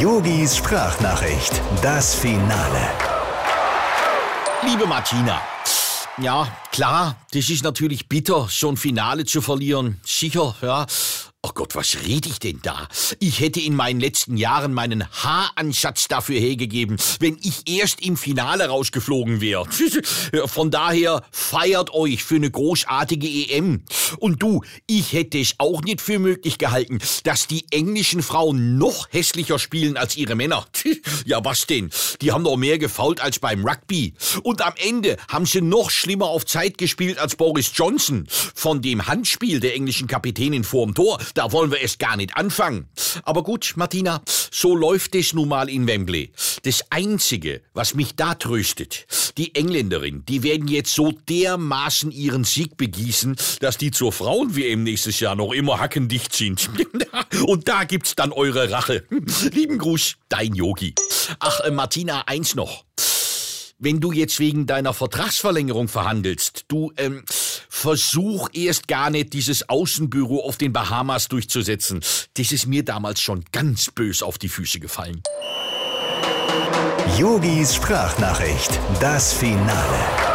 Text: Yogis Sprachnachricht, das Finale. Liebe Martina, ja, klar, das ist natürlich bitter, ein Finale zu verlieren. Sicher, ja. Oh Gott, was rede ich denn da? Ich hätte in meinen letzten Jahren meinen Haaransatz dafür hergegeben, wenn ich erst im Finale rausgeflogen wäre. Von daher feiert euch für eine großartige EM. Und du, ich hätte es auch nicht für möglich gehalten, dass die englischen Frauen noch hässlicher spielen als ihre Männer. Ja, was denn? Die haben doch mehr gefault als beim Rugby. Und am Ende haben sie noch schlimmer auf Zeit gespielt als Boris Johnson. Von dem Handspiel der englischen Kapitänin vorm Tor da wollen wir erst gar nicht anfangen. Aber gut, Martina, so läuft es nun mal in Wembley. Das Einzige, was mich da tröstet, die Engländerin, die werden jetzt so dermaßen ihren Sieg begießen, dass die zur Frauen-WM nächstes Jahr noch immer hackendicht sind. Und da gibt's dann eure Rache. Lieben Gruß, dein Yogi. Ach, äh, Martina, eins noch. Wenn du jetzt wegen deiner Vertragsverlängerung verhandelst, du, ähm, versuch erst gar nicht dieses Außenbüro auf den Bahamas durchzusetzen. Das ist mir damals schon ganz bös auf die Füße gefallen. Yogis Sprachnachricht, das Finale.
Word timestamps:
Yogis 0.00 0.56
Sprachnachricht, 0.56 1.60
das 1.82 2.14
Finale. 2.14 2.88
Liebe 4.66 4.86
Martina, 4.86 5.42
ja, 6.16 6.48
klar, 6.72 7.16
das 7.32 7.50
ist 7.50 7.64
natürlich 7.64 8.08
bitter, 8.08 8.48
ein 8.70 8.78
Finale 8.78 9.26
zu 9.26 9.42
verlieren. 9.42 10.00
Sicher, 10.02 10.54
ja. 10.62 10.86
Oh 11.42 11.52
Gott, 11.54 11.74
was 11.74 11.96
rede 12.06 12.28
ich 12.28 12.38
denn 12.38 12.60
da? 12.62 12.86
Ich 13.18 13.40
hätte 13.40 13.60
in 13.60 13.74
meinen 13.74 13.98
letzten 13.98 14.36
Jahren 14.36 14.74
meinen 14.74 15.10
Haaransatz 15.10 16.06
dafür 16.06 16.38
hergegeben, 16.38 16.98
wenn 17.18 17.38
ich 17.40 17.62
erst 17.66 18.02
im 18.02 18.18
Finale 18.18 18.68
rausgeflogen 18.68 19.40
wäre. 19.40 19.64
Von 20.48 20.70
daher 20.70 21.22
feiert 21.30 21.94
euch 21.94 22.24
für 22.24 22.34
eine 22.34 22.50
großartige 22.50 23.26
EM. 23.26 23.82
Und 24.18 24.42
du, 24.42 24.62
ich 24.86 25.14
hätte 25.14 25.38
es 25.38 25.54
auch 25.56 25.80
nicht 25.80 26.02
für 26.02 26.18
möglich 26.18 26.58
gehalten, 26.58 26.98
dass 27.24 27.46
die 27.46 27.64
englischen 27.70 28.22
Frauen 28.22 28.76
noch 28.76 29.08
hässlicher 29.10 29.58
spielen 29.58 29.96
als 29.96 30.18
ihre 30.18 30.34
Männer. 30.34 30.66
Ja, 31.26 31.44
was 31.44 31.66
denn? 31.66 31.90
Die 32.22 32.32
haben 32.32 32.44
doch 32.44 32.56
mehr 32.56 32.78
gefault 32.78 33.20
als 33.20 33.38
beim 33.38 33.64
Rugby. 33.64 34.14
Und 34.42 34.62
am 34.62 34.72
Ende 34.76 35.16
haben 35.28 35.46
sie 35.46 35.60
noch 35.60 35.90
schlimmer 35.90 36.26
auf 36.26 36.44
Zeit 36.44 36.76
gespielt 36.78 37.18
als 37.18 37.36
Boris 37.36 37.70
Johnson. 37.74 38.26
Von 38.54 38.82
dem 38.82 39.06
Handspiel 39.06 39.60
der 39.60 39.74
englischen 39.74 40.08
Kapitänin 40.08 40.64
vorm 40.64 40.94
Tor 40.94 41.18
da 41.34 41.52
wollen 41.52 41.70
wir 41.70 41.80
erst 41.80 41.98
gar 41.98 42.16
nicht 42.16 42.36
anfangen. 42.36 42.88
Aber 43.22 43.42
gut, 43.42 43.74
Martina, 43.76 44.22
so 44.50 44.74
läuft 44.74 45.14
es 45.14 45.32
nun 45.32 45.48
mal 45.48 45.68
in 45.68 45.86
Wembley. 45.86 46.32
Das 46.62 46.84
Einzige, 46.90 47.62
was 47.72 47.94
mich 47.94 48.16
da 48.16 48.34
tröstet, 48.34 49.06
die 49.36 49.54
Engländerin, 49.54 50.24
die 50.26 50.42
werden 50.42 50.68
jetzt 50.68 50.94
so 50.94 51.12
dermaßen 51.12 52.10
ihren 52.10 52.44
Sieg 52.44 52.76
begießen, 52.76 53.36
dass 53.60 53.78
die 53.78 53.90
zur 53.90 54.12
Frauen-WM 54.12 54.82
nächstes 54.82 55.20
Jahr 55.20 55.34
noch 55.34 55.52
immer 55.52 55.80
hackendicht 55.80 56.34
sind. 56.34 56.70
Und 57.46 57.68
da 57.68 57.84
gibt's 57.84 58.14
dann 58.14 58.32
eure 58.32 58.70
Rache. 58.70 59.04
Lieben 59.52 59.78
Gruß, 59.78 60.16
dein 60.28 60.54
Yogi. 60.54 60.94
Ach, 61.38 61.60
äh, 61.60 61.70
Martina, 61.70 62.22
eins 62.26 62.54
noch. 62.54 62.84
Wenn 63.78 63.98
du 63.98 64.12
jetzt 64.12 64.38
wegen 64.40 64.66
deiner 64.66 64.92
Vertragsverlängerung 64.92 65.88
verhandelst, 65.88 66.66
du, 66.68 66.92
ähm, 66.98 67.24
versuch 67.80 68.50
erst 68.52 68.88
gar 68.88 69.10
nicht 69.10 69.32
dieses 69.32 69.68
Außenbüro 69.68 70.40
auf 70.44 70.58
den 70.58 70.72
Bahamas 70.72 71.28
durchzusetzen. 71.28 72.00
Das 72.34 72.52
ist 72.52 72.66
mir 72.66 72.84
damals 72.84 73.20
schon 73.20 73.44
ganz 73.52 73.90
bös 73.90 74.22
auf 74.22 74.36
die 74.36 74.48
Füße 74.48 74.80
gefallen. 74.80 75.22
Yogis 77.18 77.74
Sprachnachricht, 77.74 78.78
das 79.00 79.32
Finale. 79.32 80.29